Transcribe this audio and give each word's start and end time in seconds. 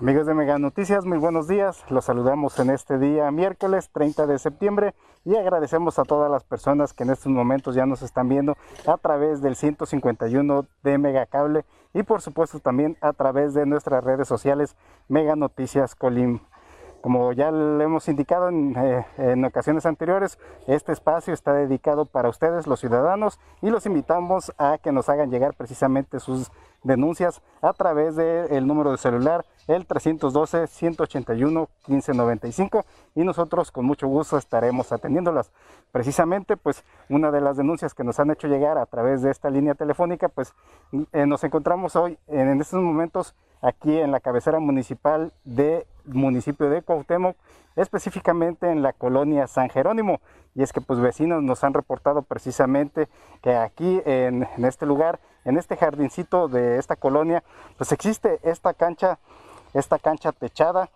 Amigos 0.00 0.24
de 0.24 0.32
Mega 0.32 0.58
Noticias, 0.58 1.04
muy 1.04 1.18
buenos 1.18 1.46
días. 1.46 1.84
Los 1.90 2.06
saludamos 2.06 2.58
en 2.58 2.70
este 2.70 2.98
día 2.98 3.30
miércoles 3.30 3.90
30 3.92 4.26
de 4.26 4.38
septiembre 4.38 4.94
y 5.26 5.36
agradecemos 5.36 5.98
a 5.98 6.04
todas 6.04 6.30
las 6.30 6.42
personas 6.42 6.94
que 6.94 7.02
en 7.02 7.10
estos 7.10 7.30
momentos 7.30 7.74
ya 7.74 7.84
nos 7.84 8.00
están 8.00 8.26
viendo 8.26 8.56
a 8.86 8.96
través 8.96 9.42
del 9.42 9.56
151 9.56 10.64
de 10.82 10.96
Mega 10.96 11.26
Cable 11.26 11.66
y 11.92 12.02
por 12.02 12.22
supuesto 12.22 12.60
también 12.60 12.96
a 13.02 13.12
través 13.12 13.52
de 13.52 13.66
nuestras 13.66 14.02
redes 14.02 14.26
sociales 14.26 14.74
Mega 15.08 15.36
Noticias 15.36 15.94
Colim. 15.94 16.40
Como 17.02 17.32
ya 17.32 17.50
le 17.50 17.84
hemos 17.84 18.08
indicado 18.08 18.48
en, 18.48 18.74
eh, 18.78 19.06
en, 19.18 19.44
ocasiones 19.44 19.84
anteriores, 19.84 20.38
este 20.66 20.92
espacio 20.92 21.34
está 21.34 21.52
dedicado 21.52 22.06
para 22.06 22.30
ustedes, 22.30 22.66
los 22.66 22.80
ciudadanos, 22.80 23.38
y 23.62 23.70
los 23.70 23.86
invitamos 23.86 24.52
a 24.58 24.78
que 24.78 24.92
nos 24.92 25.08
hagan 25.08 25.30
llegar 25.30 25.54
precisamente 25.54 26.20
sus 26.20 26.50
denuncias 26.82 27.42
a 27.62 27.72
través 27.72 28.16
del 28.16 28.66
número 28.66 28.90
de 28.90 28.98
celular, 28.98 29.46
el 29.66 29.86
312-181-1595, 29.86 32.84
y 33.14 33.24
nosotros 33.24 33.70
con 33.70 33.84
mucho 33.84 34.08
gusto 34.08 34.36
estaremos 34.36 34.90
atendiéndolas. 34.92 35.52
Precisamente, 35.92 36.56
pues 36.56 36.84
una 37.08 37.30
de 37.30 37.40
las 37.40 37.56
denuncias 37.56 37.94
que 37.94 38.04
nos 38.04 38.20
han 38.20 38.30
hecho 38.30 38.48
llegar 38.48 38.78
a 38.78 38.86
través 38.86 39.22
de 39.22 39.30
esta 39.30 39.50
línea 39.50 39.74
telefónica, 39.74 40.28
pues 40.28 40.54
eh, 41.12 41.26
nos 41.26 41.42
encontramos 41.44 41.96
hoy 41.96 42.18
en, 42.28 42.60
estos 42.60 42.80
momentos 42.80 43.34
aquí 43.60 43.98
en 43.98 44.12
la 44.12 44.20
cabecera 44.20 44.60
municipal 44.60 45.32
del 45.44 45.84
municipio 46.04 46.70
de 46.70 46.82
Cuauhtémoc, 46.82 47.36
específicamente 47.76 48.70
en 48.70 48.82
la 48.82 48.92
colonia 48.92 49.46
San 49.46 49.68
Jerónimo. 49.68 50.20
Y 50.54 50.62
es 50.62 50.72
que 50.72 50.80
pues 50.80 51.00
vecinos 51.00 51.42
nos 51.42 51.62
han 51.62 51.74
reportado 51.74 52.22
precisamente 52.22 53.08
que 53.40 53.56
aquí 53.56 54.02
en, 54.04 54.48
en 54.56 54.64
este 54.64 54.86
lugar, 54.86 55.20
en 55.44 55.58
este 55.58 55.76
jardincito 55.76 56.48
de 56.48 56.78
esta 56.78 56.96
colonia, 56.96 57.42
pues 57.78 57.92
existe 57.92 58.40
esta 58.42 58.74
cancha, 58.74 59.18
esta 59.74 59.98
cancha 59.98 60.32
techada, 60.32 60.90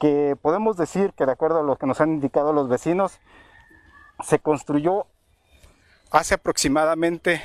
que 0.00 0.36
podemos 0.40 0.76
decir 0.76 1.12
que 1.12 1.26
de 1.26 1.32
acuerdo 1.32 1.60
a 1.60 1.62
lo 1.62 1.76
que 1.76 1.86
nos 1.86 2.00
han 2.00 2.10
indicado 2.10 2.52
los 2.52 2.68
vecinos, 2.68 3.18
se 4.24 4.38
construyó 4.38 5.06
hace 6.10 6.34
aproximadamente 6.34 7.42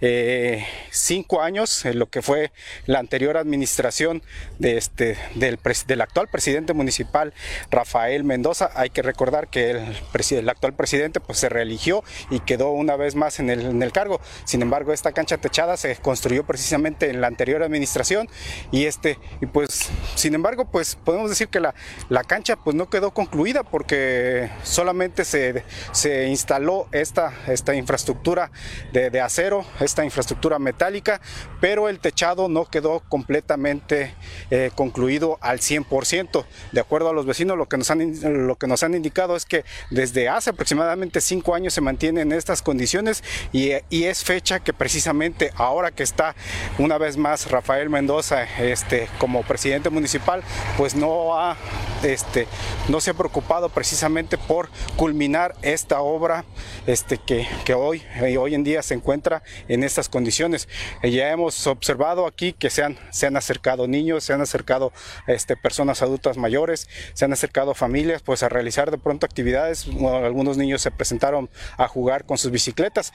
eh, 0.00 0.64
cinco 0.90 1.42
años, 1.42 1.84
en 1.84 1.98
lo 1.98 2.08
que 2.08 2.22
fue 2.22 2.52
la 2.86 3.00
anterior 3.00 3.36
administración 3.36 4.22
de 4.58 4.76
este, 4.76 5.16
del, 5.34 5.58
del, 5.86 6.00
actual 6.00 6.28
presidente 6.28 6.72
municipal, 6.72 7.34
Rafael 7.70 8.24
Mendoza. 8.24 8.70
Hay 8.74 8.90
que 8.90 9.02
recordar 9.02 9.48
que 9.48 9.70
el, 9.70 9.96
el, 10.30 10.48
actual 10.48 10.74
presidente 10.74 11.20
pues, 11.20 11.38
se 11.38 11.48
reeligió 11.48 12.04
y 12.30 12.40
quedó 12.40 12.70
una 12.70 12.96
vez 12.96 13.14
más 13.14 13.40
en 13.40 13.50
el, 13.50 13.62
en 13.62 13.82
el, 13.82 13.92
cargo. 13.92 14.20
Sin 14.44 14.62
embargo, 14.62 14.92
esta 14.92 15.12
cancha 15.12 15.38
techada 15.38 15.76
se 15.76 15.96
construyó 15.96 16.44
precisamente 16.44 17.10
en 17.10 17.20
la 17.20 17.26
anterior 17.26 17.62
administración 17.62 18.28
y, 18.70 18.84
este, 18.84 19.18
y 19.40 19.46
pues, 19.46 19.90
sin 20.14 20.34
embargo, 20.34 20.70
pues 20.70 20.94
podemos 20.94 21.30
decir 21.30 21.48
que 21.48 21.60
la, 21.60 21.74
la 22.08 22.22
cancha 22.22 22.56
pues, 22.56 22.76
no 22.76 22.88
quedó 22.88 23.12
concluida 23.12 23.64
porque 23.64 24.48
solamente 24.62 25.24
se, 25.24 25.64
se 25.92 26.28
instaló 26.28 26.88
esta, 26.92 27.32
esta 27.48 27.74
infraestructura 27.74 28.50
de, 28.92 29.10
de 29.10 29.20
acero, 29.20 29.64
esta 29.88 30.04
infraestructura 30.04 30.58
metálica, 30.58 31.20
pero 31.60 31.88
el 31.88 31.98
techado 31.98 32.48
no 32.48 32.66
quedó 32.66 33.00
completamente 33.08 34.14
eh, 34.50 34.70
concluido 34.74 35.38
al 35.40 35.58
100%. 35.58 36.44
De 36.72 36.80
acuerdo 36.80 37.08
a 37.08 37.12
los 37.12 37.26
vecinos, 37.26 37.58
lo 37.58 37.68
que, 37.68 37.76
nos 37.76 37.90
han, 37.90 38.46
lo 38.46 38.56
que 38.56 38.66
nos 38.66 38.82
han 38.82 38.94
indicado 38.94 39.34
es 39.34 39.44
que 39.44 39.64
desde 39.90 40.28
hace 40.28 40.50
aproximadamente 40.50 41.20
cinco 41.20 41.54
años 41.54 41.74
se 41.74 41.80
mantienen 41.80 42.32
estas 42.32 42.62
condiciones 42.62 43.24
y, 43.52 43.72
y, 43.90 44.04
es 44.04 44.24
fecha 44.24 44.60
que 44.60 44.72
precisamente 44.72 45.50
ahora 45.56 45.90
que 45.90 46.02
está 46.02 46.34
una 46.78 46.98
vez 46.98 47.16
más 47.16 47.50
Rafael 47.50 47.90
Mendoza 47.90 48.44
este, 48.58 49.08
como 49.18 49.42
presidente 49.42 49.90
municipal, 49.90 50.42
pues 50.76 50.94
no, 50.94 51.38
ha, 51.38 51.56
este, 52.02 52.46
no 52.88 53.00
se 53.00 53.10
ha 53.10 53.14
preocupado 53.14 53.68
precisamente 53.68 54.38
por 54.38 54.68
culminar 54.96 55.54
esta 55.62 56.00
obra 56.00 56.44
este, 56.86 57.18
que, 57.18 57.46
que 57.64 57.74
hoy, 57.74 58.02
hoy 58.38 58.54
en 58.54 58.64
día 58.64 58.82
se 58.82 58.94
encuentra 58.94 59.42
en 59.68 59.77
estas 59.84 60.08
condiciones. 60.08 60.68
Ya 61.02 61.30
hemos 61.30 61.66
observado 61.66 62.26
aquí 62.26 62.52
que 62.52 62.70
se 62.70 62.82
han, 62.82 62.98
se 63.10 63.26
han 63.26 63.36
acercado 63.36 63.86
niños, 63.88 64.24
se 64.24 64.32
han 64.32 64.40
acercado 64.40 64.92
este, 65.26 65.56
personas 65.56 66.02
adultas 66.02 66.36
mayores, 66.36 66.88
se 67.14 67.24
han 67.24 67.32
acercado 67.32 67.74
familias 67.74 68.22
pues 68.22 68.42
a 68.42 68.48
realizar 68.48 68.90
de 68.90 68.98
pronto 68.98 69.26
actividades. 69.26 69.86
Algunos 69.86 70.56
niños 70.56 70.82
se 70.82 70.90
presentaron 70.90 71.50
a 71.76 71.88
jugar 71.88 72.24
con 72.24 72.38
sus 72.38 72.50
bicicletas 72.50 73.12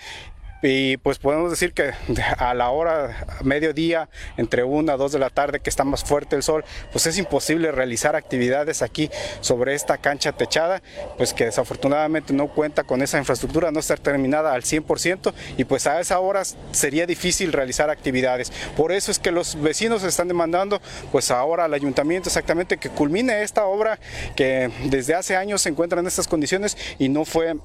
y 0.63 0.97
pues 0.97 1.19
podemos 1.19 1.51
decir 1.51 1.73
que 1.73 1.91
a 2.37 2.53
la 2.55 2.69
hora 2.69 3.27
mediodía 3.43 4.09
entre 4.37 4.63
una 4.63 4.93
a 4.93 4.97
dos 4.97 5.11
de 5.11 5.19
la 5.19 5.29
tarde 5.29 5.59
que 5.59 5.69
está 5.69 5.83
más 5.83 6.03
fuerte 6.03 6.35
el 6.35 6.43
sol 6.43 6.65
pues 6.91 7.05
es 7.05 7.17
imposible 7.17 7.71
realizar 7.71 8.15
actividades 8.15 8.81
aquí 8.81 9.11
sobre 9.41 9.75
esta 9.75 9.97
cancha 9.97 10.31
techada 10.31 10.81
pues 11.17 11.33
que 11.33 11.45
desafortunadamente 11.45 12.33
no 12.33 12.47
cuenta 12.47 12.83
con 12.83 13.01
esa 13.01 13.17
infraestructura 13.17 13.71
no 13.71 13.79
está 13.79 13.97
terminada 13.97 14.53
al 14.53 14.63
100% 14.63 15.33
y 15.57 15.65
pues 15.65 15.85
a 15.87 15.99
esa 15.99 16.19
hora 16.19 16.43
sería 16.71 17.05
difícil 17.05 17.51
realizar 17.51 17.89
actividades. 17.89 18.51
Por 18.75 18.91
eso 18.91 19.11
es 19.11 19.19
que 19.19 19.31
los 19.31 19.61
vecinos 19.61 20.03
están 20.03 20.27
demandando 20.27 20.81
pues 21.11 21.31
ahora 21.31 21.65
al 21.65 21.73
ayuntamiento 21.73 22.29
exactamente 22.29 22.77
que 22.77 22.89
culmine 22.89 23.43
esta 23.43 23.65
obra 23.65 23.99
que 24.35 24.71
desde 24.85 25.15
hace 25.15 25.35
años 25.35 25.61
se 25.61 25.69
encuentra 25.69 25.99
en 25.99 26.07
estas 26.07 26.27
condiciones 26.27 26.77
y 26.99 27.09
no 27.09 27.25
fue 27.25 27.55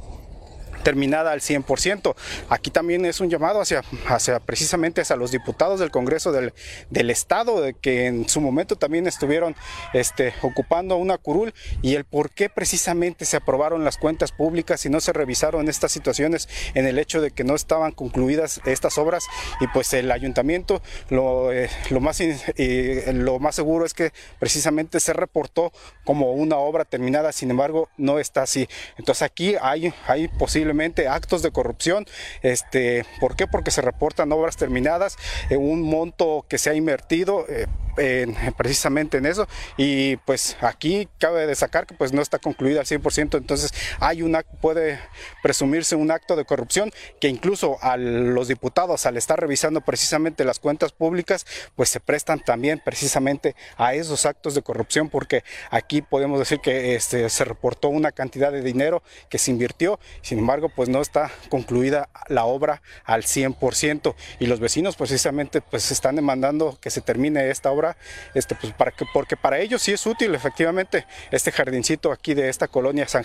terminada 0.82 1.32
al 1.32 1.40
100%. 1.40 2.14
Aquí 2.48 2.70
también 2.70 3.04
es 3.04 3.20
un 3.20 3.30
llamado 3.30 3.60
hacia, 3.60 3.82
hacia 4.06 4.40
precisamente 4.40 5.00
hacia 5.00 5.16
los 5.16 5.30
diputados 5.30 5.80
del 5.80 5.90
Congreso 5.90 6.32
del, 6.32 6.52
del 6.90 7.10
Estado, 7.10 7.60
de 7.60 7.74
que 7.74 8.06
en 8.06 8.28
su 8.28 8.40
momento 8.40 8.76
también 8.76 9.06
estuvieron 9.06 9.56
este, 9.92 10.34
ocupando 10.42 10.96
una 10.96 11.18
curul 11.18 11.54
y 11.82 11.94
el 11.94 12.04
por 12.04 12.30
qué 12.30 12.48
precisamente 12.48 13.24
se 13.24 13.36
aprobaron 13.36 13.84
las 13.84 13.96
cuentas 13.98 14.32
públicas 14.32 14.84
y 14.86 14.90
no 14.90 15.00
se 15.00 15.12
revisaron 15.12 15.68
estas 15.68 15.92
situaciones 15.92 16.48
en 16.74 16.86
el 16.86 16.98
hecho 16.98 17.20
de 17.20 17.30
que 17.30 17.44
no 17.44 17.54
estaban 17.54 17.92
concluidas 17.92 18.60
estas 18.64 18.98
obras 18.98 19.24
y 19.60 19.66
pues 19.68 19.92
el 19.92 20.10
ayuntamiento 20.10 20.82
lo, 21.10 21.52
eh, 21.52 21.70
lo, 21.90 22.00
más, 22.00 22.20
eh, 22.20 23.12
lo 23.14 23.38
más 23.38 23.54
seguro 23.54 23.84
es 23.84 23.94
que 23.94 24.12
precisamente 24.38 25.00
se 25.00 25.12
reportó 25.12 25.72
como 26.04 26.32
una 26.32 26.56
obra 26.56 26.84
terminada, 26.84 27.32
sin 27.32 27.50
embargo 27.50 27.88
no 27.96 28.18
está 28.18 28.42
así. 28.42 28.68
Entonces 28.96 29.22
aquí 29.22 29.56
hay, 29.60 29.92
hay 30.06 30.28
posiblemente 30.28 30.77
actos 31.08 31.42
de 31.42 31.50
corrupción. 31.50 32.06
Este, 32.42 33.04
¿Por 33.20 33.36
qué? 33.36 33.46
Porque 33.46 33.70
se 33.70 33.82
reportan 33.82 34.32
obras 34.32 34.56
terminadas, 34.56 35.16
en 35.50 35.60
un 35.60 35.82
monto 35.82 36.44
que 36.48 36.58
se 36.58 36.70
ha 36.70 36.74
invertido. 36.74 37.46
Eh, 37.48 37.66
en, 37.98 38.36
precisamente 38.56 39.18
en 39.18 39.26
eso 39.26 39.48
y 39.76 40.16
pues 40.18 40.56
aquí 40.60 41.08
cabe 41.18 41.46
destacar 41.46 41.86
que 41.86 41.94
pues 41.94 42.12
no 42.12 42.22
está 42.22 42.38
concluida 42.38 42.80
al 42.80 42.86
100% 42.86 43.36
entonces 43.36 43.72
hay 44.00 44.22
una 44.22 44.42
puede 44.42 45.00
presumirse 45.42 45.96
un 45.96 46.10
acto 46.10 46.36
de 46.36 46.44
corrupción 46.44 46.90
que 47.20 47.28
incluso 47.28 47.76
a 47.82 47.96
los 47.96 48.48
diputados 48.48 49.06
al 49.06 49.16
estar 49.16 49.40
revisando 49.40 49.80
precisamente 49.80 50.44
las 50.44 50.58
cuentas 50.58 50.92
públicas 50.92 51.46
pues 51.76 51.88
se 51.88 52.00
prestan 52.00 52.40
también 52.40 52.80
precisamente 52.84 53.54
a 53.76 53.94
esos 53.94 54.26
actos 54.26 54.54
de 54.54 54.62
corrupción 54.62 55.08
porque 55.08 55.42
aquí 55.70 56.02
podemos 56.02 56.38
decir 56.38 56.60
que 56.60 56.94
este, 56.94 57.28
se 57.28 57.44
reportó 57.44 57.88
una 57.88 58.12
cantidad 58.12 58.52
de 58.52 58.62
dinero 58.62 59.02
que 59.28 59.38
se 59.38 59.50
invirtió 59.50 59.98
sin 60.22 60.38
embargo 60.38 60.57
pues 60.68 60.88
no 60.88 61.00
está 61.00 61.30
concluida 61.48 62.08
la 62.26 62.44
obra 62.44 62.82
al 63.04 63.22
100% 63.22 64.14
y 64.40 64.46
los 64.46 64.58
vecinos 64.58 64.96
precisamente 64.96 65.60
pues 65.60 65.90
están 65.92 66.16
demandando 66.16 66.76
que 66.80 66.90
se 66.90 67.00
termine 67.00 67.50
esta 67.50 67.70
obra 67.70 67.96
este, 68.34 68.56
pues 68.56 68.72
para 68.72 68.90
que, 68.90 69.04
porque 69.12 69.36
para 69.36 69.58
ellos 69.60 69.82
sí 69.82 69.92
es 69.92 70.04
útil 70.06 70.34
efectivamente. 70.34 71.06
Este 71.30 71.52
jardincito 71.52 72.10
aquí 72.10 72.34
de 72.34 72.48
esta 72.48 72.66
colonia 72.66 73.06
San 73.06 73.24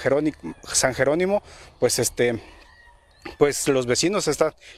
San 0.64 0.94
Jerónimo 0.94 1.42
pues 1.80 1.98
este 1.98 2.40
pues 3.38 3.68
los 3.68 3.86
vecinos 3.86 4.28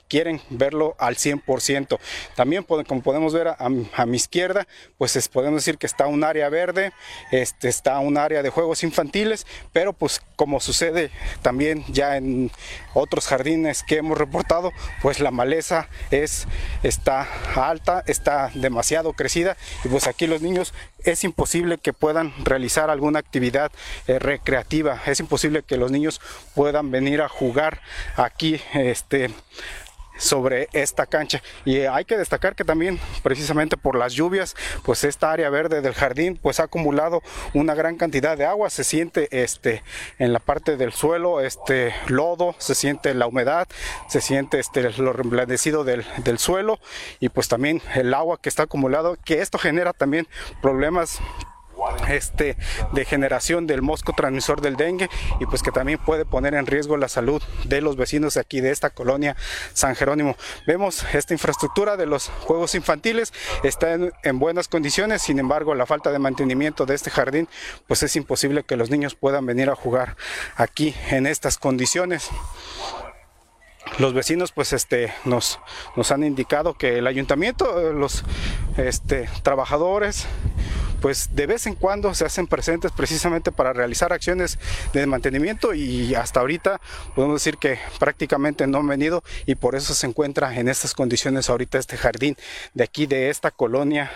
quieren 0.07 0.41
verlo 0.49 0.95
al 0.99 1.15
100%. 1.15 1.99
También 2.35 2.63
como 2.63 3.01
podemos 3.01 3.33
ver 3.33 3.49
a, 3.57 4.05
mi 4.05 4.15
izquierda, 4.15 4.67
pues 4.97 5.27
podemos 5.29 5.61
decir 5.61 5.77
que 5.77 5.85
está 5.85 6.07
un 6.07 6.23
área 6.23 6.49
verde, 6.49 6.93
este, 7.31 7.69
está 7.69 7.99
un 7.99 8.17
área 8.17 8.43
de 8.43 8.49
juegos 8.49 8.83
infantiles, 8.83 9.45
pero 9.71 9.93
pues 9.93 10.21
como 10.35 10.59
sucede 10.59 11.11
también 11.41 11.83
ya 11.87 12.17
en 12.17 12.51
otros 12.93 13.27
jardines 13.27 13.83
que 13.83 13.97
hemos 13.97 14.17
reportado, 14.17 14.71
pues 15.01 15.19
la 15.19 15.31
maleza 15.31 15.89
es, 16.11 16.47
está 16.83 17.27
alta, 17.55 18.03
está 18.07 18.51
demasiado 18.53 19.13
crecida 19.13 19.57
y 19.83 19.89
pues 19.89 20.07
aquí 20.07 20.27
los 20.27 20.41
niños 20.41 20.73
es 21.03 21.23
imposible 21.23 21.77
que 21.77 21.93
puedan 21.93 22.33
realizar 22.43 22.89
alguna 22.89 23.19
actividad 23.19 23.71
eh, 24.07 24.19
recreativa, 24.19 25.01
es 25.05 25.19
imposible 25.19 25.63
que 25.63 25.77
los 25.77 25.91
niños 25.91 26.19
puedan 26.55 26.91
venir 26.91 27.21
a 27.21 27.29
jugar 27.29 27.81
este 28.73 29.31
sobre 30.17 30.69
esta 30.73 31.05
cancha. 31.05 31.41
Y 31.65 31.79
hay 31.79 32.05
que 32.05 32.17
destacar 32.17 32.55
que 32.55 32.63
también 32.63 32.99
precisamente 33.23 33.77
por 33.77 33.97
las 33.97 34.13
lluvias 34.13 34.55
pues 34.83 35.03
esta 35.03 35.31
área 35.31 35.49
verde 35.49 35.81
del 35.81 35.93
jardín 35.93 36.39
pues 36.41 36.59
ha 36.59 36.63
acumulado 36.63 37.21
una 37.53 37.75
gran 37.75 37.97
cantidad 37.97 38.37
de 38.37 38.45
agua. 38.45 38.69
Se 38.69 38.83
siente 38.83 39.27
este 39.43 39.83
en 40.19 40.33
la 40.33 40.39
parte 40.39 40.77
del 40.77 40.93
suelo 40.93 41.41
este 41.41 41.93
lodo 42.07 42.55
se 42.57 42.75
siente 42.75 43.13
la 43.13 43.27
humedad 43.27 43.67
se 44.07 44.21
siente 44.21 44.59
este 44.59 44.89
lo 44.97 45.13
reblandecido 45.13 45.83
del, 45.83 46.05
del 46.23 46.39
suelo. 46.39 46.79
Y 47.19 47.29
pues 47.29 47.47
también 47.47 47.81
el 47.95 48.13
agua 48.13 48.39
que 48.39 48.49
está 48.49 48.63
acumulado 48.63 49.17
que 49.23 49.41
esto 49.41 49.57
genera 49.57 49.93
también 49.93 50.27
problemas 50.61 51.19
este, 52.09 52.57
de 52.93 53.05
generación 53.05 53.67
del 53.67 53.81
mosco 53.81 54.13
transmisor 54.13 54.61
del 54.61 54.75
dengue 54.75 55.09
y 55.39 55.45
pues 55.45 55.63
que 55.63 55.71
también 55.71 55.99
puede 55.99 56.25
poner 56.25 56.53
en 56.53 56.65
riesgo 56.65 56.97
la 56.97 57.07
salud 57.07 57.41
de 57.65 57.81
los 57.81 57.95
vecinos 57.95 58.35
de 58.35 58.41
aquí 58.41 58.61
de 58.61 58.71
esta 58.71 58.89
colonia 58.89 59.35
San 59.73 59.95
Jerónimo. 59.95 60.35
Vemos 60.67 61.03
esta 61.13 61.33
infraestructura 61.33 61.97
de 61.97 62.05
los 62.05 62.29
juegos 62.41 62.75
infantiles 62.75 63.33
está 63.63 63.93
en, 63.93 64.11
en 64.23 64.39
buenas 64.39 64.67
condiciones, 64.67 65.21
sin 65.21 65.39
embargo 65.39 65.75
la 65.75 65.85
falta 65.85 66.11
de 66.11 66.19
mantenimiento 66.19 66.85
de 66.85 66.95
este 66.95 67.09
jardín 67.09 67.47
pues 67.87 68.03
es 68.03 68.15
imposible 68.15 68.63
que 68.63 68.75
los 68.75 68.89
niños 68.89 69.15
puedan 69.15 69.45
venir 69.45 69.69
a 69.69 69.75
jugar 69.75 70.15
aquí 70.55 70.95
en 71.09 71.27
estas 71.27 71.57
condiciones 71.57 72.29
los 73.99 74.13
vecinos 74.13 74.51
pues 74.51 74.73
este 74.73 75.13
nos, 75.23 75.59
nos 75.95 76.11
han 76.11 76.23
indicado 76.23 76.73
que 76.73 76.97
el 76.97 77.07
ayuntamiento 77.07 77.93
los 77.93 78.23
este, 78.77 79.29
trabajadores 79.43 80.27
pues 81.05 81.35
de 81.35 81.45
vez 81.45 81.67
en 81.67 81.75
cuando 81.75 82.15
se 82.15 82.25
hacen 82.25 82.47
presentes 82.47 82.91
precisamente 82.91 83.51
para 83.51 83.73
realizar 83.73 84.11
acciones 84.11 84.57
de 84.91 85.05
mantenimiento 85.05 85.75
y 85.75 86.15
hasta 86.15 86.39
ahorita 86.39 86.81
podemos 87.13 87.35
decir 87.43 87.57
que 87.59 87.77
prácticamente 87.99 88.65
no 88.65 88.79
han 88.79 88.87
venido 88.87 89.23
y 89.45 89.53
por 89.53 89.75
eso 89.75 89.93
se 89.93 90.07
encuentra 90.07 90.59
en 90.59 90.67
estas 90.67 90.95
condiciones 90.95 91.47
ahorita 91.47 91.77
este 91.77 91.95
jardín 91.95 92.35
de 92.73 92.85
aquí 92.85 93.05
de 93.05 93.29
esta 93.29 93.51
colonia 93.51 94.11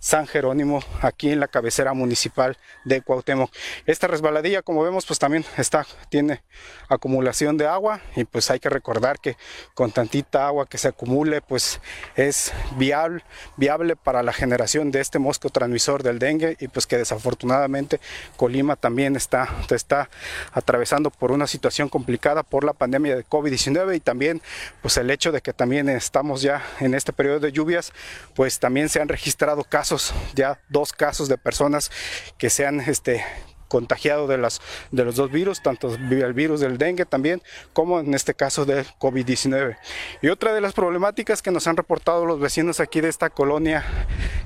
San 0.00 0.28
Jerónimo 0.28 0.80
aquí 1.02 1.30
en 1.30 1.40
la 1.40 1.48
cabecera 1.48 1.92
municipal 1.92 2.56
de 2.84 3.02
Cuauhtémoc. 3.02 3.52
Esta 3.84 4.06
resbaladilla 4.06 4.62
como 4.62 4.84
vemos 4.84 5.04
pues 5.04 5.18
también 5.18 5.44
está, 5.56 5.86
tiene 6.08 6.42
acumulación 6.88 7.56
de 7.56 7.66
agua 7.66 8.00
y 8.14 8.24
pues 8.24 8.50
hay 8.50 8.60
que 8.60 8.68
recordar 8.68 9.18
que 9.18 9.36
con 9.74 9.90
tantita 9.90 10.46
agua 10.46 10.66
que 10.66 10.78
se 10.78 10.88
acumule 10.88 11.40
pues 11.42 11.80
es 12.14 12.52
viable, 12.76 13.24
viable 13.56 13.96
para 13.96 14.22
la 14.22 14.32
generación 14.32 14.92
de 14.92 15.00
este 15.00 15.18
mosco 15.18 15.50
transmisor 15.50 16.04
del 16.04 16.20
dengue 16.20 16.56
y 16.60 16.68
pues 16.68 16.86
que 16.86 16.96
desafortunadamente 16.96 18.00
Colima 18.36 18.76
también 18.76 19.16
está, 19.16 19.48
está 19.68 20.08
atravesando 20.52 21.10
por 21.10 21.32
una 21.32 21.48
situación 21.48 21.88
complicada 21.88 22.44
por 22.44 22.62
la 22.62 22.72
pandemia 22.72 23.16
de 23.16 23.24
COVID-19 23.24 23.96
y 23.96 24.00
también 24.00 24.42
pues 24.80 24.96
el 24.96 25.10
hecho 25.10 25.32
de 25.32 25.40
que 25.40 25.52
también 25.52 25.88
estamos 25.88 26.40
ya 26.42 26.62
en 26.78 26.94
este 26.94 27.12
periodo 27.12 27.40
de 27.40 27.50
lluvias 27.50 27.92
pues 28.34 28.60
también 28.60 28.88
se 28.88 29.00
han 29.00 29.08
registrado 29.08 29.64
casos 29.64 29.87
ya 30.34 30.60
dos 30.68 30.92
casos 30.92 31.28
de 31.28 31.38
personas 31.38 31.90
que 32.38 32.50
se 32.50 32.66
han 32.66 32.80
este, 32.80 33.24
contagiado 33.68 34.26
de, 34.26 34.38
las, 34.38 34.60
de 34.90 35.04
los 35.04 35.16
dos 35.16 35.30
virus, 35.30 35.62
tanto 35.62 35.94
el 35.94 36.32
virus 36.32 36.60
del 36.60 36.78
dengue 36.78 37.04
también, 37.04 37.42
como 37.72 38.00
en 38.00 38.14
este 38.14 38.34
caso 38.34 38.64
del 38.64 38.84
COVID-19. 38.98 39.76
Y 40.22 40.28
otra 40.28 40.52
de 40.52 40.60
las 40.60 40.72
problemáticas 40.72 41.42
que 41.42 41.50
nos 41.50 41.66
han 41.66 41.76
reportado 41.76 42.26
los 42.26 42.40
vecinos 42.40 42.80
aquí 42.80 43.00
de 43.00 43.08
esta 43.08 43.30
colonia 43.30 43.84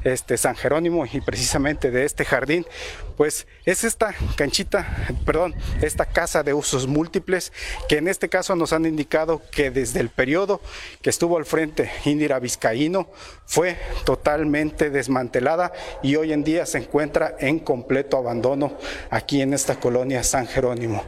este, 0.05 0.37
San 0.37 0.57
Jerónimo 0.57 1.07
y 1.07 1.21
precisamente 1.21 1.91
de 1.91 2.05
este 2.05 2.25
jardín, 2.25 2.67
pues 3.17 3.47
es 3.65 3.85
esta 3.85 4.15
canchita, 4.37 4.87
perdón, 5.25 5.55
esta 5.81 6.07
casa 6.07 6.43
de 6.43 6.55
usos 6.55 6.87
múltiples, 6.87 7.53
que 7.89 7.99
en 7.99 8.09
este 8.09 8.29
caso 8.29 8.57
nos 8.57 8.73
han 8.73 8.87
indicado 8.87 9.43
que 9.51 9.71
desde 9.71 10.01
el 10.01 10.09
periodo 10.09 10.61
que 11.03 11.11
estuvo 11.11 11.37
al 11.37 11.45
frente 11.45 11.91
Indira 12.05 12.39
Vizcaíno 12.39 13.09
fue 13.47 13.79
totalmente 14.05 14.91
desmantelada 14.91 15.73
y 16.03 16.17
hoy 16.17 16.33
en 16.33 16.43
día 16.43 16.67
se 16.67 16.79
encuentra 16.79 17.37
en 17.39 17.59
completo 17.59 18.17
abandono 18.17 18.77
aquí 19.13 19.43
en 19.43 19.53
esta 19.53 19.79
colonia 19.79 20.25
San 20.25 20.47
Jerónimo. 20.47 21.05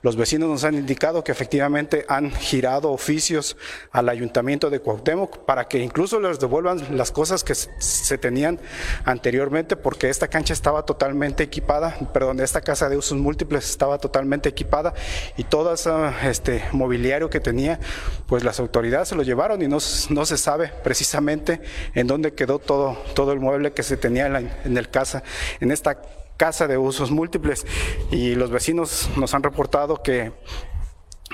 Los 0.00 0.14
vecinos 0.14 0.48
nos 0.48 0.62
han 0.62 0.76
indicado 0.76 1.24
que 1.24 1.32
efectivamente 1.32 2.04
han 2.08 2.30
girado 2.30 2.92
oficios 2.92 3.56
al 3.90 4.08
ayuntamiento 4.08 4.70
de 4.70 4.78
Cuauhtémoc 4.78 5.38
para 5.38 5.66
que 5.66 5.80
incluso 5.80 6.20
les 6.20 6.38
devuelvan 6.38 6.96
las 6.96 7.10
cosas 7.10 7.42
que 7.42 7.56
se 7.56 8.16
tenían 8.16 8.60
anteriormente 9.04 9.74
porque 9.74 10.08
esta 10.08 10.28
cancha 10.28 10.52
estaba 10.52 10.84
totalmente 10.84 11.42
equipada, 11.42 11.96
perdón, 12.12 12.38
esta 12.38 12.60
casa 12.60 12.88
de 12.88 12.96
usos 12.96 13.18
múltiples 13.18 13.68
estaba 13.68 13.98
totalmente 13.98 14.48
equipada 14.48 14.94
y 15.36 15.42
todo 15.42 15.74
ese 15.74 15.90
este, 16.22 16.62
mobiliario 16.70 17.28
que 17.28 17.40
tenía, 17.40 17.80
pues 18.28 18.44
las 18.44 18.60
autoridades 18.60 19.08
se 19.08 19.16
lo 19.16 19.24
llevaron 19.24 19.60
y 19.62 19.66
no, 19.66 19.78
no 20.10 20.26
se 20.26 20.38
sabe 20.38 20.70
precisamente 20.84 21.60
en 21.94 22.06
dónde 22.06 22.34
quedó 22.34 22.60
todo, 22.60 22.96
todo 23.16 23.32
el 23.32 23.40
mueble 23.40 23.72
que 23.72 23.82
se 23.82 23.96
tenía 23.96 24.26
en, 24.26 24.32
la, 24.32 24.38
en 24.64 24.78
el 24.78 24.90
casa, 24.90 25.24
en 25.58 25.72
esta 25.72 25.98
casa 26.38 26.66
de 26.66 26.78
usos 26.78 27.10
múltiples 27.10 27.66
y 28.10 28.34
los 28.34 28.50
vecinos 28.50 29.10
nos 29.16 29.34
han 29.34 29.42
reportado 29.42 30.02
que 30.02 30.32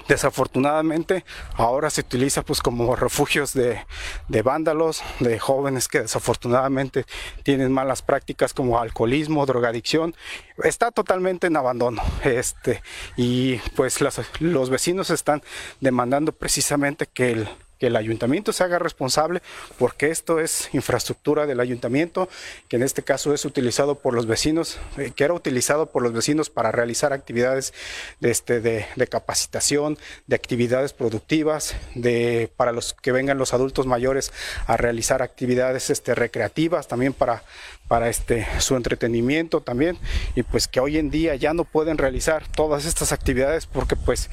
desafortunadamente 0.09 1.25
ahora 1.55 1.89
se 1.91 2.01
utiliza 2.01 2.43
pues 2.43 2.61
como 2.61 2.97
refugios 2.97 3.55
de, 3.55 3.81
de, 4.29 4.43
vándalos, 4.43 5.03
de 5.21 5.39
jóvenes 5.39 5.89
que 5.89 6.01
desafortunadamente 6.01 7.05
tienen 7.43 7.73
malas 7.73 8.03
prácticas 8.03 8.53
como 8.53 8.81
alcoholismo, 8.81 9.47
drogadicción, 9.47 10.15
está 10.63 10.91
totalmente 10.91 11.47
en 11.47 11.57
abandono. 11.57 12.03
Este, 12.25 12.83
y 13.17 13.59
pues 13.77 14.01
los 14.41 14.71
vecinos 14.71 15.11
están 15.11 15.43
demandando 15.81 16.33
precisamente 16.33 17.07
que 17.07 17.31
el, 17.33 17.49
que 17.79 17.89
el 17.89 17.97
ayuntamiento 17.97 18.53
se 18.53 18.65
haga 18.65 18.79
responsable 18.79 19.43
porque 19.79 20.11
esto 20.11 20.41
es 20.41 20.69
infraestructura 20.73 21.47
del 21.47 21.61
ayuntamiento, 21.61 22.29
que 22.69 22.77
en 22.77 22.83
este 22.83 23.03
caso 23.03 23.35
es 23.35 23.45
utilizado 23.45 23.97
por 23.97 24.15
los 24.15 24.27
vecinos, 24.27 24.79
eh, 24.97 25.13
que 25.15 25.25
era 25.25 25.35
utilizado 25.35 25.87
por 25.87 26.03
los 26.03 26.13
vecinos 26.13 26.51
para 26.51 26.73
realizar 26.73 27.13
actividades 27.13 27.73
de, 28.21 28.31
este, 28.31 28.61
de, 28.61 28.87
capacitación, 29.09 29.99
de 30.27 30.37
actividades 30.37 30.93
productivas, 30.93 31.75
de, 31.95 32.51
para 32.57 32.73
los 32.73 32.95
que 32.95 33.13
vengan 33.13 33.39
los 33.39 33.53
adultos 33.53 33.87
mayores 33.87 34.33
a 34.67 34.77
realizar 34.77 35.23
actividades 35.23 35.91
este, 35.91 36.15
recreativas, 36.15 36.89
también 36.89 37.13
para, 37.13 37.45
para 37.89 38.09
este, 38.09 38.47
su 38.61 38.77
entretenimiento 38.77 39.61
también, 39.61 39.99
y 40.35 40.43
pues 40.43 40.69
que 40.69 40.81
hoy 40.81 40.99
en 40.99 41.11
día 41.11 41.35
ya 41.35 41.55
no 41.55 41.65
pueden 41.65 41.99
realizar 41.99 42.47
todas 42.49 42.85
estas 42.87 43.13
actividades 43.13 43.67
porque 43.67 43.97
pues 43.97 44.31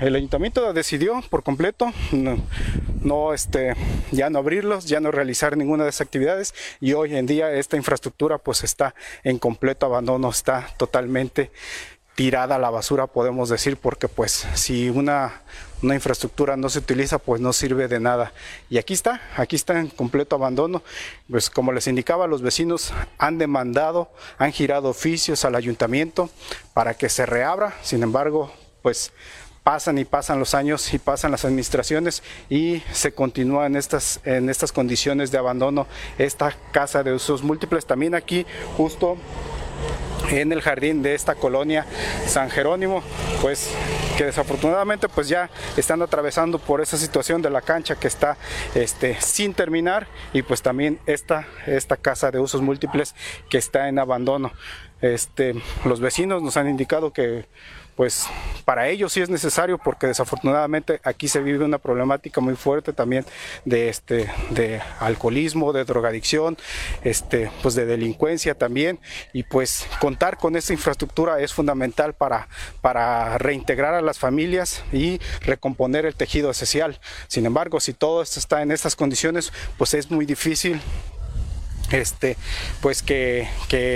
el 0.00 0.14
ayuntamiento 0.14 0.72
decidió 0.72 1.22
por 1.30 1.42
completo 1.42 1.92
no, 3.02 3.32
este, 3.32 3.74
ya 4.10 4.30
no 4.30 4.38
abrirlos, 4.38 4.86
ya 4.86 5.00
no 5.00 5.10
realizar 5.10 5.56
ninguna 5.56 5.84
de 5.84 5.90
esas 5.90 6.02
actividades 6.02 6.54
y 6.80 6.92
hoy 6.92 7.16
en 7.16 7.26
día 7.26 7.52
esta 7.52 7.76
infraestructura 7.76 8.38
pues 8.38 8.64
está 8.64 8.94
en 9.24 9.38
completo 9.38 9.86
abandono, 9.86 10.28
está 10.30 10.68
totalmente 10.76 11.50
tirada 12.14 12.56
a 12.56 12.58
la 12.58 12.70
basura 12.70 13.06
podemos 13.06 13.48
decir 13.48 13.76
porque 13.76 14.08
pues 14.08 14.46
si 14.54 14.88
una, 14.88 15.42
una 15.82 15.94
infraestructura 15.94 16.56
no 16.56 16.68
se 16.68 16.80
utiliza 16.80 17.18
pues 17.18 17.40
no 17.40 17.52
sirve 17.52 17.88
de 17.88 18.00
nada. 18.00 18.32
Y 18.70 18.78
aquí 18.78 18.94
está, 18.94 19.20
aquí 19.36 19.54
está 19.54 19.78
en 19.78 19.88
completo 19.88 20.34
abandono. 20.34 20.82
Pues 21.30 21.50
como 21.50 21.72
les 21.72 21.86
indicaba 21.86 22.26
los 22.26 22.40
vecinos 22.40 22.92
han 23.18 23.36
demandado, 23.36 24.10
han 24.38 24.52
girado 24.52 24.88
oficios 24.88 25.44
al 25.44 25.54
ayuntamiento 25.54 26.30
para 26.72 26.94
que 26.94 27.10
se 27.10 27.26
reabra, 27.26 27.74
sin 27.82 28.02
embargo 28.02 28.52
pues 28.80 29.12
pasan 29.66 29.98
y 29.98 30.04
pasan 30.04 30.38
los 30.38 30.54
años 30.54 30.94
y 30.94 30.98
pasan 31.00 31.32
las 31.32 31.44
administraciones 31.44 32.22
y 32.48 32.84
se 32.92 33.10
continúa 33.10 33.66
en 33.66 33.74
estas, 33.74 34.20
en 34.24 34.48
estas 34.48 34.70
condiciones 34.70 35.32
de 35.32 35.38
abandono 35.38 35.88
esta 36.18 36.54
casa 36.70 37.02
de 37.02 37.12
usos 37.12 37.42
múltiples. 37.42 37.84
También 37.84 38.14
aquí 38.14 38.46
justo 38.76 39.16
en 40.30 40.52
el 40.52 40.62
jardín 40.62 41.02
de 41.02 41.16
esta 41.16 41.34
colonia 41.34 41.84
San 42.28 42.48
Jerónimo, 42.48 43.02
pues 43.42 43.68
que 44.16 44.26
desafortunadamente 44.26 45.08
pues 45.08 45.28
ya 45.28 45.50
están 45.76 46.00
atravesando 46.00 46.60
por 46.60 46.80
esa 46.80 46.96
situación 46.96 47.42
de 47.42 47.50
la 47.50 47.60
cancha 47.60 47.96
que 47.96 48.06
está 48.06 48.36
este, 48.76 49.20
sin 49.20 49.52
terminar 49.52 50.06
y 50.32 50.42
pues 50.42 50.62
también 50.62 51.00
esta, 51.06 51.48
esta 51.66 51.96
casa 51.96 52.30
de 52.30 52.38
usos 52.38 52.62
múltiples 52.62 53.16
que 53.50 53.58
está 53.58 53.88
en 53.88 53.98
abandono. 53.98 54.52
Este, 55.00 55.60
los 55.84 55.98
vecinos 55.98 56.40
nos 56.40 56.56
han 56.56 56.68
indicado 56.68 57.12
que 57.12 57.46
pues 57.96 58.26
para 58.64 58.88
ellos 58.88 59.12
sí 59.12 59.20
es 59.20 59.30
necesario 59.30 59.78
porque 59.78 60.06
desafortunadamente 60.06 61.00
aquí 61.02 61.28
se 61.28 61.40
vive 61.40 61.64
una 61.64 61.78
problemática 61.78 62.40
muy 62.40 62.54
fuerte 62.54 62.92
también 62.92 63.24
de 63.64 63.88
este 63.88 64.30
de 64.50 64.80
alcoholismo, 65.00 65.72
de 65.72 65.84
drogadicción, 65.84 66.56
este 67.02 67.50
pues 67.62 67.74
de 67.74 67.86
delincuencia 67.86 68.54
también 68.54 69.00
y 69.32 69.42
pues 69.42 69.88
contar 70.00 70.36
con 70.36 70.56
esta 70.56 70.72
infraestructura 70.72 71.40
es 71.40 71.52
fundamental 71.52 72.12
para 72.12 72.48
para 72.82 73.38
reintegrar 73.38 73.94
a 73.94 74.02
las 74.02 74.18
familias 74.18 74.84
y 74.92 75.18
recomponer 75.40 76.06
el 76.06 76.14
tejido 76.14 76.52
social. 76.52 77.00
Sin 77.28 77.46
embargo, 77.46 77.80
si 77.80 77.94
todo 77.94 78.22
está 78.22 78.62
en 78.62 78.72
estas 78.72 78.96
condiciones, 78.96 79.52
pues 79.78 79.94
es 79.94 80.10
muy 80.10 80.26
difícil 80.26 80.80
este, 81.90 82.36
pues 82.80 83.02
que, 83.02 83.48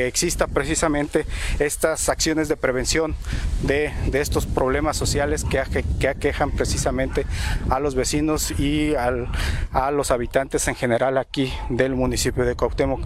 exista 0.07 0.47
precisamente 0.47 1.27
estas 1.59 2.09
acciones 2.09 2.49
de 2.49 2.57
prevención 2.57 3.15
de, 3.63 3.93
estos 4.13 4.47
problemas 4.47 4.97
sociales 4.97 5.45
que, 5.45 5.63
que, 5.99 6.09
aquejan 6.09 6.51
precisamente 6.51 7.25
a 7.71 7.81
los 7.81 7.95
vecinos 7.95 8.53
y 8.59 8.95
a 8.95 9.91
los 9.91 10.11
habitantes 10.11 10.69
en 10.69 10.75
general 10.75 11.19
aquí 11.19 11.53
del 11.69 11.95
municipio 11.95 12.45
de 12.45 12.55
Cuauhtémoc. 12.55 13.01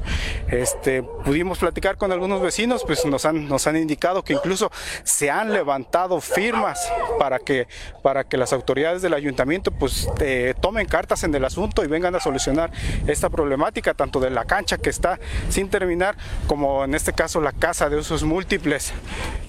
Este, 0.48 1.02
pudimos 1.02 1.58
platicar 1.58 1.96
con 1.96 2.12
algunos 2.12 2.40
vecinos, 2.42 2.84
pues 2.84 3.04
nos 3.06 3.24
han, 3.24 3.48
nos 3.48 3.66
han 3.66 3.76
indicado 3.76 4.22
que 4.22 4.32
incluso 4.32 4.70
se 5.04 5.30
han 5.30 5.52
levantado 5.52 6.20
firmas 6.20 6.90
para 7.18 7.38
que, 7.38 7.68
para 8.02 8.24
que 8.24 8.36
las 8.36 8.52
autoridades 8.52 9.02
del 9.02 9.14
ayuntamiento 9.14 9.70
pues 9.70 10.08
eh, 10.20 10.54
tomen 10.60 10.86
cartas 10.86 11.24
en 11.24 11.34
el 11.34 11.44
asunto 11.44 11.84
y 11.84 11.86
vengan 11.86 12.14
a 12.14 12.20
solucionar 12.20 12.70
esta 13.06 13.30
problemática 13.30 13.94
tanto 13.94 14.20
de 14.20 14.30
la 14.30 14.44
cancha 14.44 14.73
que 14.78 14.90
está 14.90 15.18
sin 15.48 15.68
terminar, 15.68 16.16
como 16.46 16.84
en 16.84 16.94
este 16.94 17.12
caso 17.12 17.40
la 17.40 17.52
casa 17.52 17.88
de 17.88 17.96
usos 17.96 18.24
múltiples, 18.24 18.92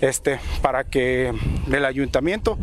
este, 0.01 0.39
para 0.61 0.83
que 0.83 1.33
el 1.71 1.85
ayuntamiento 1.85 2.57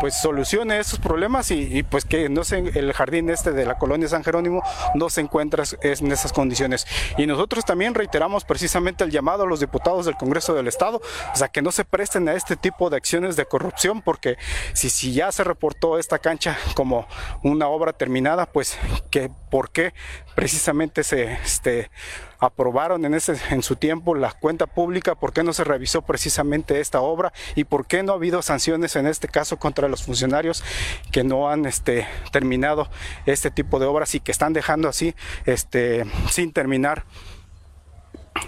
pues 0.00 0.20
solucione 0.20 0.78
esos 0.78 0.98
problemas 0.98 1.50
y, 1.50 1.82
pues 1.82 2.04
que 2.04 2.28
no 2.28 2.44
se, 2.44 2.58
el 2.58 2.92
jardín 2.92 3.30
este 3.30 3.52
de 3.52 3.64
la 3.64 3.78
colonia 3.78 4.08
San 4.08 4.24
Jerónimo 4.24 4.62
no 4.94 5.10
se 5.10 5.20
encuentra 5.20 5.64
en 5.82 6.12
esas 6.12 6.32
condiciones. 6.32 6.86
Y 7.18 7.26
nosotros 7.26 7.64
también 7.64 7.94
reiteramos 7.94 8.44
precisamente 8.44 9.04
el 9.04 9.10
llamado 9.10 9.44
a 9.44 9.46
los 9.46 9.60
diputados 9.60 10.06
del 10.06 10.16
Congreso 10.16 10.54
del 10.54 10.68
Estado, 10.68 11.00
o 11.32 11.36
sea, 11.36 11.48
que 11.48 11.62
no 11.62 11.72
se 11.72 11.84
presten 11.84 12.28
a 12.28 12.34
este 12.34 12.56
tipo 12.56 12.90
de 12.90 12.96
acciones 12.96 13.36
de 13.36 13.46
corrupción, 13.46 14.02
porque 14.02 14.36
si, 14.72 14.90
si 14.90 15.12
ya 15.12 15.30
se 15.32 15.44
reportó 15.44 15.98
esta 15.98 16.18
cancha 16.18 16.58
como 16.74 17.06
una 17.42 17.68
obra 17.68 17.92
terminada, 17.92 18.46
pues 18.46 18.78
que 19.10 19.30
por 19.50 19.70
qué 19.70 19.94
precisamente 20.34 21.04
se 21.04 21.32
este, 21.34 21.90
aprobaron 22.38 23.04
en, 23.04 23.14
ese, 23.14 23.36
en 23.50 23.62
su 23.62 23.76
tiempo 23.76 24.14
la 24.14 24.32
cuenta 24.32 24.66
pública, 24.66 25.14
por 25.14 25.32
qué 25.32 25.42
no 25.42 25.52
se 25.52 25.64
revisó 25.64 26.02
precisamente 26.02 26.80
esta 26.80 27.00
obra 27.00 27.32
y 27.54 27.64
por 27.64 27.86
qué 27.86 28.02
no 28.02 28.12
ha 28.12 28.16
habido 28.16 28.42
sanciones 28.42 28.96
en 28.96 29.06
este 29.06 29.28
caso 29.28 29.58
contra 29.58 29.88
los 29.88 30.04
funcionarios 30.04 30.62
que 31.10 31.24
no 31.24 31.48
han 31.48 31.66
este, 31.66 32.06
terminado 32.32 32.88
este 33.26 33.50
tipo 33.50 33.78
de 33.78 33.86
obras 33.86 34.14
y 34.14 34.20
que 34.20 34.32
están 34.32 34.52
dejando 34.52 34.88
así 34.88 35.14
este, 35.46 36.04
sin 36.30 36.52
terminar 36.52 37.04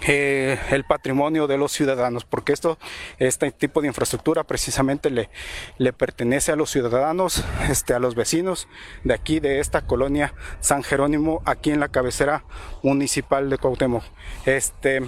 eh, 0.05 0.59
el 0.69 0.83
patrimonio 0.83 1.47
de 1.47 1.57
los 1.57 1.71
ciudadanos, 1.71 2.25
porque 2.25 2.53
esto, 2.53 2.77
este 3.19 3.51
tipo 3.51 3.81
de 3.81 3.87
infraestructura 3.87 4.43
precisamente 4.43 5.09
le, 5.09 5.29
le 5.77 5.93
pertenece 5.93 6.51
a 6.51 6.55
los 6.55 6.71
ciudadanos, 6.71 7.43
este, 7.69 7.93
a 7.93 7.99
los 7.99 8.15
vecinos 8.15 8.67
de 9.03 9.13
aquí, 9.13 9.39
de 9.39 9.59
esta 9.59 9.85
colonia 9.85 10.33
San 10.59 10.83
Jerónimo, 10.83 11.41
aquí 11.45 11.71
en 11.71 11.79
la 11.79 11.87
cabecera 11.87 12.43
municipal 12.83 13.49
de 13.49 13.57
Cuauhtémoc. 13.57 14.03
Este, 14.45 15.03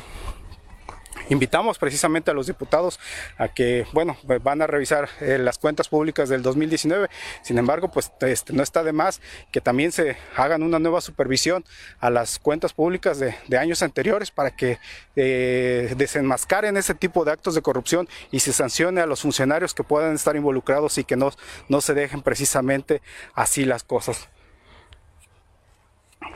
invitamos 1.29 1.77
precisamente 1.77 2.31
a 2.31 2.33
los 2.33 2.48
diputados 2.48 3.00
a 3.38 3.48
que, 3.48 3.86
bueno, 3.93 4.17
van 4.43 4.62
a 4.62 4.67
revisar 4.67 5.09
eh, 5.21 5.38
las 5.38 5.57
cuentas 5.57 5.88
públicas 5.88 6.29
del 6.29 6.41
2019. 6.41 7.09
Sin 7.41 7.57
embargo, 7.57 7.89
pues 7.89 8.12
este, 8.21 8.53
no 8.53 8.63
está 8.63 8.83
de 8.83 8.91
más 8.91 9.21
que 9.51 9.62
también 9.62 9.91
se 9.91 10.17
hagan 10.36 10.63
una 10.63 10.79
nueva 10.79 11.01
supervisión 11.01 11.63
a 12.00 12.09
las 12.09 12.39
cuentas 12.39 12.74
públicas 12.74 13.19
de, 13.19 13.57
años 13.57 13.83
anteriores 13.83 14.31
para 14.31 14.51
que 14.51 14.79
eh, 15.17 15.93
desenmascaren 15.98 16.77
ese 16.77 16.95
tipo 16.95 17.25
de 17.25 17.31
actos 17.31 17.55
de 17.55 17.62
corrupción 17.62 18.07
y 18.31 18.39
se 18.39 18.53
sancione 18.53 19.01
a 19.01 19.05
los 19.05 19.21
funcionarios 19.21 19.74
que 19.74 19.83
puedan 19.83 20.15
estar 20.15 20.36
involucrados 20.36 20.98
y 20.98 21.03
que 21.03 21.17
no, 21.17 21.31
no 21.67 21.81
se 21.81 21.93
dejen 21.93 22.21
precisamente 22.21 23.01
así 23.33 23.65
las 23.65 23.83
cosas. 23.83 24.29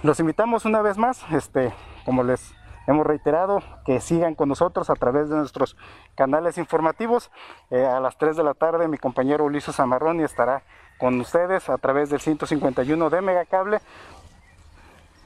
Los 0.02 0.20
invitamos 0.20 0.66
una 0.66 0.82
vez 0.82 0.98
más, 0.98 1.22
este, 1.32 1.72
como 2.04 2.24
les 2.24 2.54
hemos 2.88 3.06
reiterado 3.06 3.62
que 3.86 4.00
sigan 4.00 4.36
con 4.36 4.50
nosotros 4.50 4.90
a 4.90 4.96
través 4.96 5.30
de 5.30 5.36
nuestros 5.36 5.78
canales 6.16 6.58
informativos. 6.58 7.32
Eh, 7.70 7.86
a 7.86 8.00
las 8.00 8.18
3 8.18 8.36
de 8.38 8.44
la 8.44 8.54
tarde 8.54 8.88
mi 8.88 8.98
compañero 8.98 9.46
Ulises 9.46 9.76
Zamarroni 9.76 10.24
estará 10.24 10.64
con 11.00 11.20
ustedes 11.20 11.70
a 11.70 11.78
través 11.78 12.10
del 12.10 12.20
151 12.20 13.10
de 13.10 13.22
Megacable, 13.22 13.80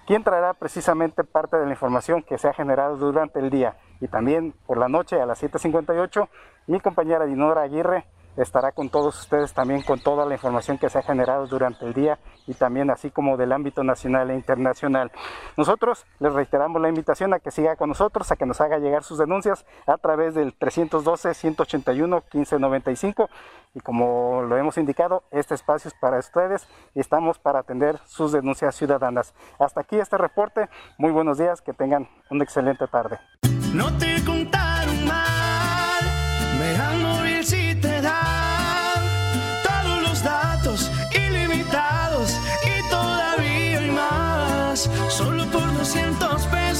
quien 0.05 0.23
traerá 0.23 0.53
precisamente 0.53 1.23
parte 1.23 1.57
de 1.57 1.65
la 1.65 1.71
información 1.71 2.23
que 2.23 2.37
se 2.37 2.47
ha 2.47 2.53
generado 2.53 2.95
durante 2.97 3.39
el 3.39 3.49
día. 3.49 3.75
Y 3.99 4.07
también 4.07 4.53
por 4.65 4.77
la 4.77 4.87
noche 4.87 5.21
a 5.21 5.25
las 5.25 5.41
7.58 5.43 6.27
mi 6.67 6.79
compañera 6.79 7.25
Dinora 7.25 7.61
Aguirre 7.61 8.05
estará 8.37 8.71
con 8.71 8.89
todos 8.89 9.19
ustedes 9.19 9.53
también 9.53 9.81
con 9.81 9.99
toda 9.99 10.25
la 10.25 10.35
información 10.35 10.77
que 10.77 10.89
se 10.89 10.99
ha 10.99 11.01
generado 11.01 11.47
durante 11.47 11.85
el 11.85 11.93
día 11.93 12.19
y 12.45 12.53
también 12.53 12.89
así 12.89 13.11
como 13.11 13.35
del 13.37 13.51
ámbito 13.51 13.83
nacional 13.83 14.31
e 14.31 14.35
internacional. 14.35 15.11
Nosotros 15.57 16.05
les 16.19 16.31
reiteramos 16.33 16.81
la 16.81 16.87
invitación 16.89 17.33
a 17.33 17.39
que 17.39 17.51
siga 17.51 17.75
con 17.75 17.89
nosotros, 17.89 18.31
a 18.31 18.35
que 18.35 18.45
nos 18.45 18.61
haga 18.61 18.77
llegar 18.79 19.03
sus 19.03 19.17
denuncias 19.17 19.65
a 19.85 19.97
través 19.97 20.35
del 20.35 20.57
312-181-1595 20.57 23.27
y 23.73 23.81
como 23.81 24.43
lo 24.43 24.57
hemos 24.57 24.77
indicado, 24.77 25.23
este 25.31 25.55
espacio 25.55 25.89
es 25.89 25.93
para 25.93 26.19
ustedes 26.19 26.67
y 26.95 26.99
estamos 26.99 27.39
para 27.39 27.59
atender 27.59 27.99
sus 28.05 28.31
denuncias 28.31 28.75
ciudadanas. 28.75 29.33
Hasta 29.59 29.81
aquí 29.81 29.97
este 29.97 30.17
reporte, 30.17 30.69
muy 30.97 31.11
buenos 31.11 31.37
días, 31.37 31.61
que 31.61 31.73
tengan 31.73 32.07
una 32.29 32.43
excelente 32.43 32.87
tarde. 32.87 33.19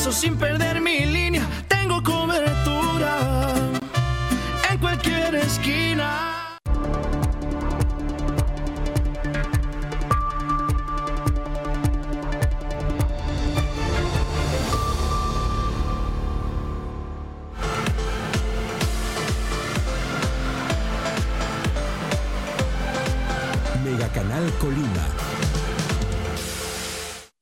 200 0.08 0.16
pesos 0.16 0.16
sin 0.16 0.38
perder 0.38 0.80
mi 0.80 1.06
línea. 1.06 1.42
Tengo 1.68 2.02
cobertura 2.02 3.18
en 4.72 4.80
cualquier 4.80 5.36
esquina. 5.36 5.87